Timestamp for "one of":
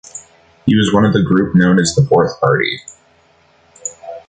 0.91-1.13